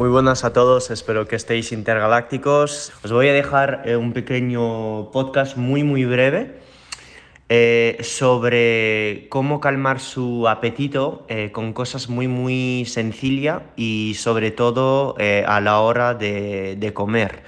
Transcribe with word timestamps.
Muy 0.00 0.08
buenas 0.08 0.44
a 0.44 0.54
todos, 0.54 0.90
espero 0.90 1.28
que 1.28 1.36
estéis 1.36 1.72
intergalácticos. 1.72 2.90
Os 3.04 3.12
voy 3.12 3.28
a 3.28 3.34
dejar 3.34 3.82
eh, 3.84 3.96
un 3.96 4.14
pequeño 4.14 5.10
podcast 5.10 5.58
muy 5.58 5.84
muy 5.84 6.06
breve 6.06 6.54
eh, 7.50 7.98
sobre 8.00 9.26
cómo 9.28 9.60
calmar 9.60 10.00
su 10.00 10.48
apetito 10.48 11.26
eh, 11.28 11.50
con 11.52 11.74
cosas 11.74 12.08
muy 12.08 12.28
muy 12.28 12.86
sencillas 12.86 13.60
y 13.76 14.14
sobre 14.14 14.50
todo 14.50 15.16
a 15.46 15.60
la 15.60 15.80
hora 15.80 16.14
de, 16.14 16.76
de 16.76 16.94
comer. 16.94 17.42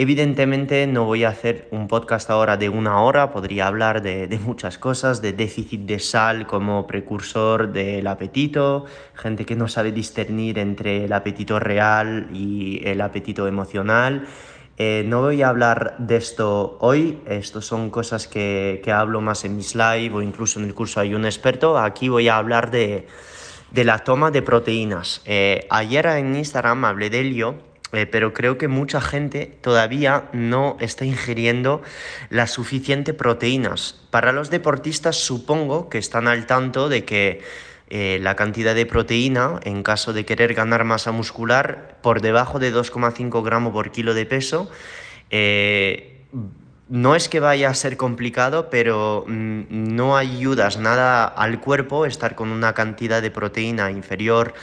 Evidentemente 0.00 0.86
no 0.86 1.06
voy 1.06 1.24
a 1.24 1.30
hacer 1.30 1.66
un 1.72 1.88
podcast 1.88 2.30
ahora 2.30 2.56
de 2.56 2.68
una 2.68 3.02
hora, 3.02 3.32
podría 3.32 3.66
hablar 3.66 4.00
de, 4.00 4.38
muchas 4.44 4.78
cosas, 4.78 5.20
de 5.20 5.32
déficit 5.32 5.80
de 5.80 5.98
sal 5.98 6.46
como 6.46 6.86
precursor 6.86 7.72
del 7.72 8.06
apetito, 8.06 8.84
gente 9.14 9.44
que 9.44 9.56
no 9.56 9.66
sabe 9.66 9.90
discernir 9.90 10.60
entre 10.60 11.06
el 11.06 11.12
apetito 11.12 11.58
real 11.58 12.28
y 12.32 12.80
el 12.84 13.00
apetito 13.00 13.48
emocional. 13.48 14.28
Eh, 14.76 15.02
no 15.04 15.22
voy 15.22 15.42
a 15.42 15.48
hablar 15.48 15.96
de 15.98 16.14
esto 16.14 16.78
hoy, 16.80 17.18
esto 17.26 17.60
son 17.60 17.90
cosas 17.90 18.28
que, 18.28 18.80
hablo 18.94 19.20
más 19.20 19.44
en 19.44 19.56
mis 19.56 19.74
live 19.74 20.14
o 20.14 20.22
incluso 20.22 20.60
en 20.60 20.66
el 20.66 20.74
curso 20.74 21.00
hay 21.00 21.12
un 21.12 21.24
experto. 21.24 21.76
Aquí 21.76 22.08
voy 22.08 22.28
a 22.28 22.36
hablar 22.36 22.70
de, 22.70 23.08
la 23.72 23.98
toma 23.98 24.30
de 24.30 24.42
proteínas. 24.42 25.22
Eh, 25.24 25.66
ayer 25.70 26.06
en 26.06 26.36
Instagram 26.36 26.84
hablé 26.84 27.10
de 27.10 27.18
ello 27.18 27.67
eh, 27.92 28.06
pero 28.06 28.34
creo 28.34 28.58
que 28.58 28.68
mucha 28.68 29.00
gente 29.00 29.58
todavía 29.60 30.28
no 30.32 30.76
está 30.80 31.04
ingiriendo 31.04 31.82
las 32.28 32.50
suficientes 32.50 33.14
proteínas. 33.14 34.00
Para 34.10 34.32
los 34.32 34.50
deportistas 34.50 35.16
supongo 35.16 35.88
que 35.88 35.98
están 35.98 36.28
al 36.28 36.46
tanto 36.46 36.88
de 36.88 37.04
que 37.04 37.40
eh, 37.90 38.18
la 38.20 38.36
cantidad 38.36 38.74
de 38.74 38.84
proteína, 38.84 39.60
en 39.64 39.82
caso 39.82 40.12
de 40.12 40.26
querer 40.26 40.52
ganar 40.52 40.84
masa 40.84 41.10
muscular, 41.10 41.96
por 42.02 42.20
debajo 42.20 42.58
de 42.58 42.74
2,5 42.74 43.42
gramos 43.42 43.72
por 43.72 43.90
kilo 43.90 44.12
de 44.12 44.26
peso, 44.26 44.70
eh, 45.30 46.26
no 46.88 47.14
es 47.14 47.28
que 47.28 47.40
vaya 47.40 47.68
a 47.68 47.74
ser 47.74 47.96
complicado, 47.96 48.70
pero 48.70 49.24
mm, 49.26 49.94
no 49.94 50.16
ayudas 50.16 50.78
nada 50.78 51.26
al 51.26 51.60
cuerpo 51.60 52.06
estar 52.06 52.34
con 52.34 52.48
una 52.48 52.72
cantidad 52.72 53.20
de 53.20 53.30
proteína 53.30 53.90
inferior 53.90 54.54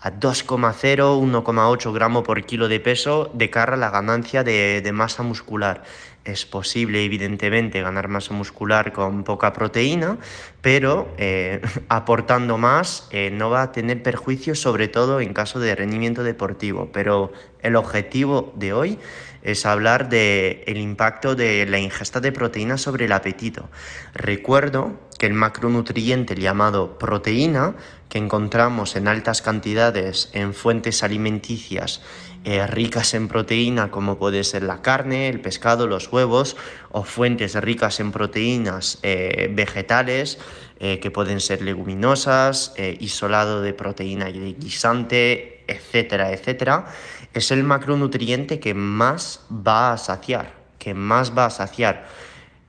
a 0.00 0.12
2,0, 0.12 1.18
1,8 1.18 1.92
gramos 1.94 2.24
por 2.24 2.42
kilo 2.44 2.68
de 2.68 2.80
peso 2.80 3.30
de 3.32 3.48
cara 3.48 3.74
a 3.74 3.76
la 3.76 3.90
ganancia 3.90 4.44
de, 4.44 4.90
masa 4.92 5.22
muscular. 5.22 5.82
Es 6.24 6.46
posible, 6.46 7.04
evidentemente, 7.04 7.82
ganar 7.82 8.08
masa 8.08 8.32
muscular 8.32 8.92
con 8.92 9.24
poca 9.24 9.52
proteína, 9.52 10.18
pero 10.62 11.08
eh, 11.18 11.60
aportando 11.88 12.58
más 12.58 13.08
eh, 13.10 13.30
no 13.30 13.50
va 13.50 13.62
a 13.62 13.72
tener 13.72 14.02
perjuicio, 14.02 14.54
sobre 14.54 14.88
todo 14.88 15.20
en 15.20 15.32
caso 15.34 15.58
de 15.58 15.74
rendimiento 15.74 16.22
deportivo. 16.22 16.90
Pero 16.92 17.32
el 17.60 17.76
objetivo 17.76 18.52
de 18.56 18.72
hoy 18.72 18.98
es 19.44 19.66
hablar 19.66 20.08
del 20.08 20.62
el 20.66 20.78
impacto 20.78 21.36
de 21.36 21.66
la 21.66 21.78
ingesta 21.78 22.20
de 22.20 22.32
proteína 22.32 22.78
sobre 22.78 23.04
el 23.04 23.12
apetito. 23.12 23.70
Recuerdo 24.14 24.98
que 25.18 25.26
el 25.26 25.34
macronutriente 25.34 26.34
llamado 26.34 26.98
proteína, 26.98 27.76
que 28.08 28.18
encontramos 28.18 28.96
en 28.96 29.06
altas 29.06 29.42
cantidades 29.42 30.30
en 30.32 30.54
fuentes 30.54 31.02
alimenticias 31.02 32.00
eh, 32.46 32.66
ricas 32.66 33.14
en 33.14 33.28
proteína, 33.28 33.90
como 33.90 34.18
puede 34.18 34.44
ser 34.44 34.64
la 34.64 34.82
carne, 34.82 35.30
el 35.30 35.40
pescado, 35.40 35.86
los 35.86 36.12
huevos, 36.12 36.58
o 36.90 37.02
fuentes 37.02 37.54
ricas 37.54 38.00
en 38.00 38.12
proteínas 38.12 38.98
eh, 39.02 39.50
vegetales, 39.50 40.38
eh, 40.78 41.00
que 41.00 41.10
pueden 41.10 41.40
ser 41.40 41.62
leguminosas, 41.62 42.74
isolado 42.98 43.62
de 43.62 43.72
proteína 43.72 44.28
y 44.28 44.38
de 44.38 44.52
guisante, 44.52 45.64
etcétera, 45.66 46.32
etcétera, 46.32 46.86
es 47.34 47.50
el 47.50 47.64
macronutriente 47.64 48.60
que 48.60 48.74
más 48.74 49.40
va 49.50 49.92
a 49.92 49.98
saciar, 49.98 50.54
que 50.78 50.94
más 50.94 51.36
va 51.36 51.46
a 51.46 51.50
saciar. 51.50 52.06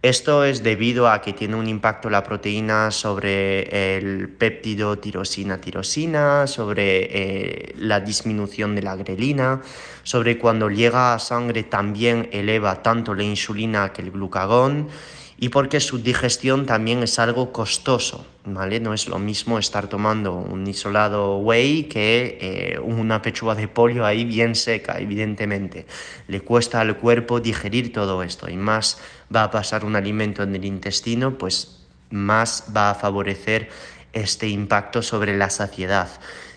Esto 0.01 0.43
es 0.43 0.61
debido 0.61 1.09
a 1.09 1.21
que 1.21 1.33
tiene 1.33 1.55
un 1.55 1.67
impacto 1.67 2.11
la 2.11 2.21
proteína 2.21 2.91
sobre 2.91 3.97
el 3.97 4.29
péptido 4.29 4.99
tirosina-tirosina, 4.99 6.45
sobre 6.45 7.07
eh, 7.09 7.75
la 7.77 7.99
disminución 8.01 8.75
de 8.75 8.83
la 8.83 8.95
grelina, 8.95 9.61
sobre 10.03 10.37
cuando 10.37 10.69
llega 10.69 11.15
a 11.15 11.19
sangre 11.19 11.63
también 11.63 12.29
eleva 12.31 12.83
tanto 12.83 13.15
la 13.15 13.23
insulina 13.23 13.91
que 13.93 14.03
el 14.03 14.11
glucagón 14.11 14.89
y 15.37 15.49
porque 15.49 15.79
su 15.79 15.97
digestión 15.97 16.65
también 16.65 17.03
es 17.03 17.19
algo 17.19 17.51
costoso, 17.51 18.25
¿vale? 18.45 18.79
No 18.79 18.93
es 18.93 19.07
lo 19.07 19.19
mismo 19.19 19.59
estar 19.59 19.87
tomando 19.87 20.33
un 20.33 20.65
isolado 20.65 21.37
whey 21.39 21.83
que 21.83 22.37
eh, 22.39 22.79
una 22.79 23.21
pechuga 23.21 23.53
de 23.53 23.67
pollo 23.67 24.05
ahí 24.05 24.23
bien 24.23 24.55
seca, 24.55 24.97
evidentemente. 24.97 25.87
Le 26.27 26.39
cuesta 26.39 26.79
al 26.79 26.97
cuerpo 26.97 27.41
digerir 27.41 27.91
todo 27.91 28.23
esto 28.23 28.49
y 28.49 28.55
más 28.55 28.97
va 29.33 29.43
a 29.43 29.51
pasar 29.51 29.83
un 29.83 29.97
alimento 29.97 30.43
en 30.43 30.55
el 30.55 30.63
intestino, 30.63 31.37
pues 31.37 31.81
más 32.11 32.65
va 32.75 32.91
a 32.91 32.95
favorecer 32.95 33.69
este 34.13 34.47
impacto 34.47 35.01
sobre 35.01 35.37
la 35.37 35.49
saciedad. 35.49 36.07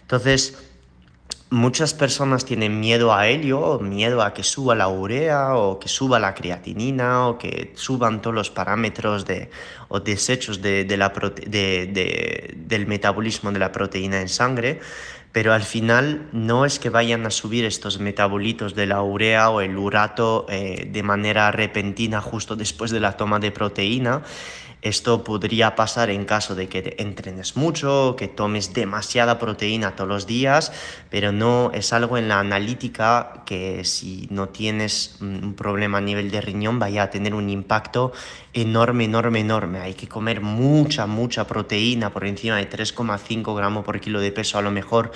Entonces, 0.02 0.56
Muchas 1.50 1.94
personas 1.94 2.44
tienen 2.44 2.78
miedo 2.78 3.14
a 3.14 3.26
helio, 3.26 3.78
miedo 3.78 4.20
a 4.20 4.34
que 4.34 4.42
suba 4.42 4.74
la 4.74 4.88
urea 4.88 5.56
o 5.56 5.78
que 5.78 5.88
suba 5.88 6.18
la 6.18 6.34
creatinina 6.34 7.26
o 7.26 7.38
que 7.38 7.72
suban 7.74 8.20
todos 8.20 8.34
los 8.34 8.50
parámetros 8.50 9.24
de, 9.24 9.48
o 9.88 9.98
desechos 9.98 10.60
de, 10.60 10.84
del 10.84 12.86
metabolismo 12.86 13.50
de 13.50 13.58
la 13.58 13.72
proteína 13.72 14.20
en 14.20 14.28
sangre, 14.28 14.80
pero 15.32 15.54
al 15.54 15.62
final 15.62 16.28
no 16.32 16.66
es 16.66 16.78
que 16.78 16.90
vayan 16.90 17.24
a 17.24 17.30
subir 17.30 17.64
estos 17.64 17.98
metabolitos 17.98 18.74
de 18.74 18.84
la 18.84 19.02
urea 19.02 19.48
o 19.48 19.62
el 19.62 19.78
urato 19.78 20.44
eh, 20.50 20.86
de 20.90 21.02
manera 21.02 21.50
repentina 21.50 22.20
justo 22.20 22.56
después 22.56 22.90
de 22.90 23.00
la 23.00 23.16
toma 23.16 23.38
de 23.38 23.52
proteína, 23.52 24.22
esto 24.82 25.24
podría 25.24 25.74
pasar 25.74 26.10
en 26.10 26.24
caso 26.24 26.54
de 26.54 26.68
que 26.68 26.94
entrenes 26.98 27.56
mucho, 27.56 28.14
que 28.16 28.28
tomes 28.28 28.72
demasiada 28.74 29.38
proteína 29.38 29.96
todos 29.96 30.08
los 30.08 30.26
días, 30.26 30.72
pero 31.10 31.32
no 31.32 31.70
es 31.74 31.92
algo 31.92 32.16
en 32.16 32.28
la 32.28 32.40
analítica 32.40 33.42
que 33.44 33.84
si 33.84 34.28
no 34.30 34.48
tienes 34.48 35.16
un 35.20 35.54
problema 35.54 35.98
a 35.98 36.02
nivel 36.02 36.30
de 36.30 36.40
riñón 36.40 36.78
vaya 36.78 37.04
a 37.04 37.10
tener 37.10 37.34
un 37.34 37.50
impacto 37.50 38.12
enorme, 38.52 39.04
enorme, 39.04 39.40
enorme. 39.40 39.80
Hay 39.80 39.94
que 39.94 40.08
comer 40.08 40.40
mucha, 40.40 41.06
mucha 41.06 41.46
proteína 41.46 42.10
por 42.10 42.26
encima 42.26 42.56
de 42.56 42.68
3,5 42.68 43.56
gramos 43.56 43.84
por 43.84 44.00
kilo 44.00 44.20
de 44.20 44.32
peso 44.32 44.58
a 44.58 44.62
lo 44.62 44.70
mejor. 44.70 45.12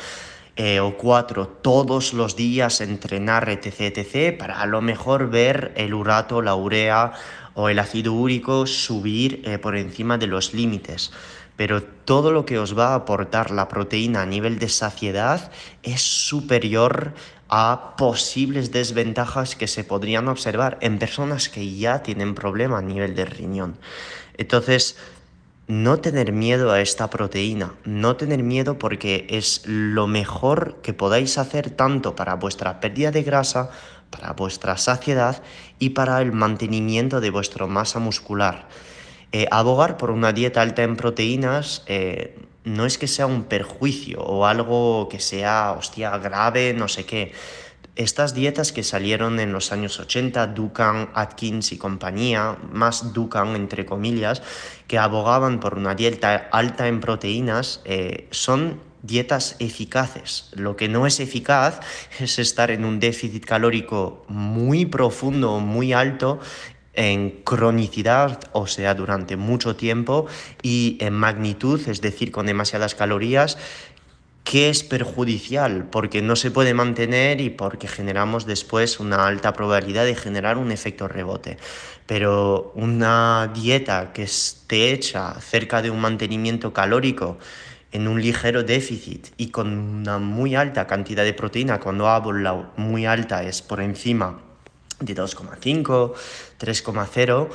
Eh, 0.55 0.81
o 0.81 0.99
4 0.99 1.49
todos 1.63 2.13
los 2.13 2.37
días 2.37 2.83
entrenar 2.83 3.49
etc 3.49 3.97
etc 3.97 4.37
para 4.37 4.61
a 4.61 4.67
lo 4.67 4.83
mejor 4.83 5.31
ver 5.31 5.73
el 5.77 5.95
urato 5.95 6.43
la 6.43 6.55
urea 6.55 7.15
o 7.55 7.71
el 7.71 7.79
ácido 7.79 8.13
úrico 8.13 8.67
subir 8.67 9.41
eh, 9.47 9.57
por 9.57 9.77
encima 9.77 10.19
de 10.19 10.27
los 10.27 10.53
límites. 10.53 11.11
Pero 11.57 11.83
todo 11.83 12.33
lo 12.33 12.45
que 12.45 12.59
os 12.59 12.77
va 12.79 12.89
a 12.89 12.97
aportar 12.97 13.51
la 13.51 13.69
proteína 13.69 14.23
a 14.23 14.27
nivel 14.27 14.59
de 14.59 14.69
saciedad 14.69 15.51
es 15.83 16.03
superior 16.03 17.15
a 17.49 17.95
posibles 17.97 18.73
desventajas 18.73 19.57
que 19.57 19.69
se 19.69 19.85
podrían 19.85 20.29
observar 20.29 20.79
en 20.81 20.99
personas 20.99 21.49
que 21.49 21.77
ya 21.77 22.03
tienen 22.03 22.35
problema 22.35 22.79
a 22.79 22.83
nivel 22.83 23.15
de 23.15 23.27
riñón. 23.27 23.77
Entonces, 24.39 24.97
no 25.67 25.99
tener 26.01 26.33
miedo 26.33 26.73
a 26.73 26.81
esta 26.81 27.09
proteína, 27.09 27.75
no 27.85 28.17
tener 28.17 28.43
miedo 28.43 28.79
porque 28.79 29.27
es 29.31 29.63
lo 29.67 30.07
mejor 30.07 30.81
que 30.83 30.93
podáis 30.93 31.39
hacer 31.39 31.71
tanto 31.71 32.17
para 32.17 32.35
vuestra 32.35 32.81
pérdida 32.81 33.11
de 33.11 33.23
grasa, 33.23 33.71
para 34.11 34.33
vuestra 34.33 34.77
saciedad 34.77 35.43
y 35.79 35.91
para 35.91 36.21
el 36.21 36.33
mantenimiento 36.33 37.21
de 37.21 37.31
vuestra 37.31 37.67
masa 37.67 37.99
muscular. 37.99 38.69
Eh, 39.33 39.47
abogar 39.51 39.97
por 39.97 40.11
una 40.11 40.33
dieta 40.33 40.61
alta 40.61 40.83
en 40.83 40.97
proteínas 40.97 41.83
eh, 41.87 42.39
no 42.65 42.85
es 42.85 42.99
que 42.99 43.09
sea 43.09 43.27
un 43.27 43.45
perjuicio 43.45 44.21
o 44.21 44.45
algo 44.45 45.09
que 45.09 45.21
sea, 45.21 45.75
hostia, 45.77 46.17
grave, 46.19 46.75
no 46.75 46.89
sé 46.89 47.07
qué. 47.07 47.33
Estas 47.95 48.33
dietas 48.33 48.73
que 48.73 48.85
salieron 48.85 49.39
en 49.39 49.53
los 49.53 49.71
años 49.71 50.01
80, 50.01 50.47
Dukan, 50.49 51.11
Atkins 51.13 51.73
y 51.73 51.79
compañía, 51.79 52.57
más 52.73 53.13
Dukan 53.13 53.55
entre 53.55 53.85
comillas, 53.85 54.43
que 54.87 54.99
abogaban 54.99 55.61
por 55.61 55.77
una 55.77 55.95
dieta 55.95 56.49
alta 56.53 56.89
en 56.89 57.01
proteínas, 57.01 57.83
eh, 57.85 58.29
son 58.31 58.81
dietas 59.03 59.57
eficaces. 59.59 60.49
Lo 60.55 60.75
que 60.75 60.89
no 60.89 61.07
es 61.07 61.21
eficaz 61.21 61.81
es 62.19 62.39
estar 62.39 62.71
en 62.71 62.87
un 62.87 62.99
déficit 62.99 63.45
calórico 63.45 64.25
muy 64.27 64.87
profundo, 64.87 65.61
muy 65.61 65.93
alto 65.93 66.41
en 66.95 67.43
cronicidad, 67.43 68.41
o 68.53 68.67
sea, 68.67 68.95
durante 68.95 69.37
mucho 69.37 69.77
tiempo, 69.77 70.27
y 70.63 70.99
en 71.01 71.15
magnitud, 71.15 71.81
es 71.89 72.01
decir, 72.01 72.31
con 72.31 72.47
demasiadas 72.47 72.95
calorías, 72.95 73.57
que 74.45 74.69
es 74.69 74.83
perjudicial 74.83 75.85
porque 75.91 76.21
no 76.21 76.37
se 76.37 76.51
puede 76.51 76.75
mantener 76.75 77.41
y 77.41 77.51
porque 77.51 77.89
generamos 77.89 78.45
después 78.45 78.99
una 79.01 79.27
alta 79.27 79.53
probabilidad 79.53 80.05
de 80.05 80.17
generar 80.17 80.59
un 80.59 80.73
efecto 80.73 81.09
rebote. 81.09 81.59
Pero 82.07 82.73
una 82.75 83.51
dieta 83.55 84.13
que 84.13 84.25
esté 84.25 84.93
hecha 84.93 85.41
cerca 85.41 85.81
de 85.81 85.91
un 85.91 86.01
mantenimiento 86.01 86.73
calórico 86.73 87.39
en 87.93 88.09
un 88.09 88.21
ligero 88.21 88.65
déficit 88.65 89.29
y 89.37 89.49
con 89.49 89.69
una 89.69 90.19
muy 90.19 90.55
alta 90.55 90.87
cantidad 90.87 91.25
de 91.25 91.35
proteína, 91.35 91.79
cuando 91.79 92.09
hablo 92.09 92.71
muy 92.77 93.07
alta 93.07 93.45
es 93.45 93.63
por 93.63 93.81
encima 93.81 94.41
de 94.99 95.15
2,5, 95.15 96.15
3,0, 96.59 97.49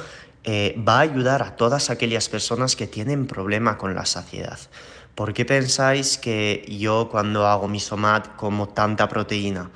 eh, 0.43 0.75
va 0.87 0.99
a 0.99 1.01
ayudar 1.01 1.41
a 1.41 1.55
todas 1.55 1.89
aquellas 1.89 2.29
personas 2.29 2.75
que 2.75 2.87
tienen 2.87 3.27
problema 3.27 3.77
con 3.77 3.95
la 3.95 4.05
saciedad. 4.05 4.59
¿Por 5.17 5.33
qué 5.33 5.45
pensáis 5.45 6.19
que 6.19 6.63
yo 6.69 7.09
cuando 7.09 7.47
hago 7.47 7.67
mi 7.67 7.79
somat 7.79 8.35
como 8.35 8.69
tanta 8.69 9.09
proteína? 9.09 9.71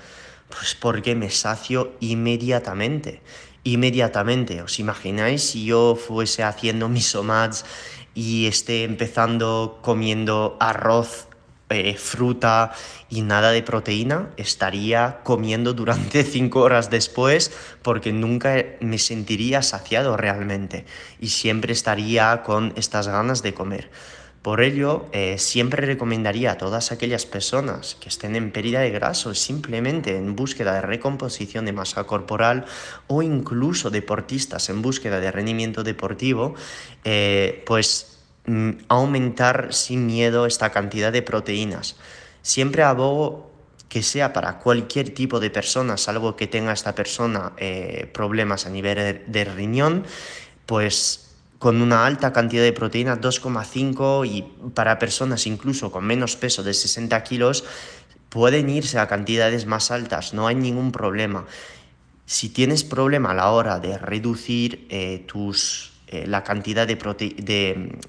Pues 0.48 0.76
porque 0.76 1.16
me 1.16 1.32
sacio 1.32 1.96
inmediatamente. 2.00 3.22
Inmediatamente. 3.64 4.62
¿Os 4.62 4.78
imagináis 4.78 5.42
si 5.42 5.66
yo 5.66 5.96
fuese 5.96 6.44
haciendo 6.44 6.90
mis 6.90 7.08
somats 7.08 7.66
y 8.14 8.46
esté 8.46 8.84
empezando 8.84 9.80
comiendo 9.82 10.58
arroz, 10.60 11.28
eh, 11.70 11.96
fruta 11.98 12.74
y 13.10 13.24
nada 13.24 13.50
de 13.50 13.64
proteína, 13.64 14.30
estaría 14.38 15.22
comiendo 15.24 15.74
durante 15.74 16.24
cinco 16.38 16.60
horas 16.62 16.92
después 16.92 17.52
porque 17.82 18.14
nunca 18.14 18.64
me 18.80 19.00
sentiría 19.00 19.64
saciado 19.64 20.18
realmente 20.18 20.86
y 21.20 21.30
siempre 21.30 21.74
estaría 21.74 22.44
con 22.44 22.74
estas 22.76 23.08
ganas 23.08 23.42
de 23.42 23.56
comer. 23.56 23.90
Por 24.42 24.62
ello, 24.62 25.06
eh, 25.12 25.38
siempre 25.38 25.86
recomendaría 25.86 26.54
a 26.54 26.58
todas 26.58 26.92
aquellas 26.92 27.28
personas 27.28 27.96
que 28.00 28.10
estén 28.10 28.36
en 28.36 28.52
pérdida 28.52 28.80
de 28.80 28.90
grasa 28.90 29.36
simplemente 29.36 30.18
en 30.18 30.36
búsqueda 30.36 30.74
de 30.74 30.82
recomposición 30.82 31.66
de 31.66 31.74
masa 31.74 32.06
corporal 32.06 32.66
o 33.06 33.22
incluso 33.22 33.92
deportistas 33.92 34.70
en 34.70 34.82
búsqueda 34.82 35.20
de 35.20 35.30
rendimiento 35.30 35.84
deportivo, 35.84 36.56
eh, 37.04 37.64
pues 37.68 38.18
mm, 38.48 38.72
aumentar 38.88 39.76
sin 39.76 40.08
miedo 40.08 40.48
esta 40.48 40.72
cantidad 40.72 41.12
de 41.12 41.22
proteínas. 41.22 41.98
Siempre 42.42 42.82
abogo 42.82 43.52
que 43.90 44.02
sea 44.02 44.34
para 44.34 44.58
cualquier 44.58 45.14
tipo 45.14 45.40
de 45.40 45.52
persona, 45.52 45.98
salvo 45.98 46.36
que 46.36 46.48
tenga 46.48 46.74
esta 46.74 46.96
persona 46.96 47.52
eh, 47.58 48.10
problemas 48.12 48.66
a 48.66 48.72
nivel 48.72 49.22
de 49.28 49.44
riñón, 49.46 50.04
pues 50.66 51.31
con 51.62 51.80
una 51.80 52.08
alta 52.08 52.34
cantidad 52.34 52.64
de 52.64 52.74
proteína, 52.74 53.22
2,5 53.22 54.26
y 54.26 54.42
para 54.72 54.98
personas 54.98 55.46
incluso 55.46 55.92
con 55.92 56.04
menos 56.04 56.36
peso 56.36 56.64
de 56.64 56.74
60 56.74 57.24
kilos, 57.24 57.64
pueden 58.30 58.68
irse 58.68 58.98
a 58.98 59.08
cantidades 59.08 59.68
más 59.68 59.92
altas, 59.92 60.34
no 60.34 60.48
hay 60.48 60.56
ningún 60.56 60.92
problema. 60.92 61.46
Si 62.26 62.50
tienes 62.50 62.84
problema 62.84 63.30
a 63.30 63.34
la 63.36 63.52
hora 63.52 63.78
de 63.78 64.00
reducir 64.00 64.88
eh, 64.90 65.24
tus 65.28 65.91
eh, 66.12 66.26
la, 66.28 66.44
cantidad 66.44 66.86
de, 66.86 66.96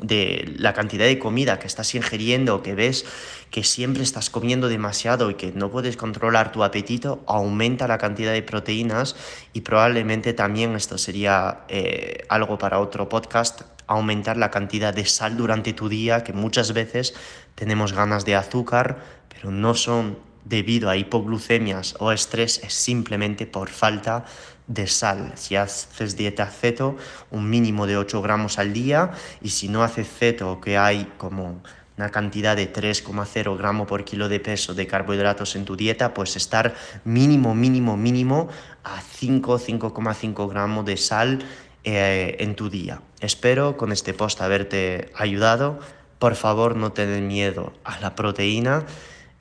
de, 0.00 0.54
la 0.56 0.72
cantidad 0.72 1.04
de 1.04 1.20
comida 1.20 1.60
que 1.60 1.68
estás 1.68 1.94
ingiriendo, 1.94 2.60
que 2.60 2.74
ves 2.74 3.04
que 3.52 3.62
siempre 3.62 4.02
estás 4.02 4.28
comiendo 4.28 4.68
demasiado 4.68 5.30
y 5.30 5.34
que 5.34 5.52
no 5.52 5.70
puedes 5.70 5.96
controlar 5.96 6.50
tu 6.50 6.64
apetito, 6.64 7.22
aumenta 7.28 7.86
la 7.86 7.98
cantidad 7.98 8.32
de 8.32 8.42
proteínas 8.42 9.14
y 9.52 9.60
probablemente 9.60 10.32
también 10.32 10.74
esto 10.74 10.98
sería 10.98 11.60
eh, 11.68 12.24
algo 12.28 12.58
para 12.58 12.80
otro 12.80 13.08
podcast, 13.08 13.62
aumentar 13.86 14.36
la 14.36 14.50
cantidad 14.50 14.92
de 14.92 15.04
sal 15.04 15.36
durante 15.36 15.72
tu 15.72 15.88
día, 15.88 16.24
que 16.24 16.32
muchas 16.32 16.72
veces 16.72 17.14
tenemos 17.54 17.92
ganas 17.92 18.24
de 18.24 18.34
azúcar, 18.34 18.98
pero 19.28 19.52
no 19.52 19.74
son 19.74 20.18
debido 20.44 20.90
a 20.90 20.96
hipoglucemias 20.96 21.94
o 21.98 22.12
estrés, 22.12 22.60
es 22.64 22.74
simplemente 22.74 23.46
por 23.46 23.68
falta 23.68 24.24
de 24.66 24.86
sal. 24.86 25.32
Si 25.36 25.56
haces 25.56 26.16
dieta 26.16 26.46
ceto, 26.46 26.96
un 27.30 27.48
mínimo 27.50 27.86
de 27.86 27.96
8 27.96 28.22
gramos 28.22 28.58
al 28.58 28.72
día 28.72 29.12
y 29.40 29.50
si 29.50 29.68
no 29.68 29.82
haces 29.82 30.08
ceto, 30.08 30.60
que 30.60 30.78
hay 30.78 31.10
como 31.18 31.62
una 31.96 32.10
cantidad 32.10 32.56
de 32.56 32.72
3,0 32.72 33.56
gramos 33.58 33.86
por 33.86 34.04
kilo 34.04 34.28
de 34.28 34.40
peso 34.40 34.74
de 34.74 34.86
carbohidratos 34.86 35.56
en 35.56 35.64
tu 35.64 35.76
dieta, 35.76 36.14
pues 36.14 36.36
estar 36.36 36.74
mínimo, 37.04 37.54
mínimo, 37.54 37.96
mínimo 37.96 38.48
a 38.82 39.00
5, 39.00 39.58
5,5 39.58 40.48
gramos 40.48 40.84
de 40.86 40.96
sal 40.96 41.40
eh, 41.84 42.36
en 42.40 42.54
tu 42.54 42.70
día. 42.70 43.02
Espero 43.20 43.76
con 43.76 43.92
este 43.92 44.14
post 44.14 44.40
haberte 44.40 45.12
ayudado. 45.14 45.78
Por 46.18 46.34
favor, 46.34 46.76
no 46.76 46.92
te 46.92 47.06
den 47.06 47.26
miedo 47.26 47.72
a 47.84 48.00
la 48.00 48.14
proteína 48.14 48.86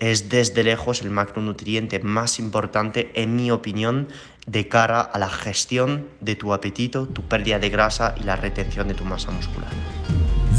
es 0.01 0.30
desde 0.30 0.63
lejos 0.63 1.03
el 1.03 1.12
macronutriente 1.12 2.00
más 2.00 2.39
importante, 2.39 3.12
en 3.13 3.36
mi 3.36 3.51
opinión, 3.51 4.07
de 4.48 4.68
cara 4.68 5.00
a 5.00 5.19
la 5.19 5.30
gestión 5.30 6.07
de 6.19 6.36
tu 6.36 6.53
apetito, 6.53 7.07
tu 7.07 7.21
pérdida 7.21 7.59
de 7.59 7.69
grasa 7.69 8.15
y 8.19 8.24
la 8.24 8.36
retención 8.36 8.88
de 8.88 8.95
tu 8.95 9.06
masa 9.06 9.30
muscular. 9.30 9.69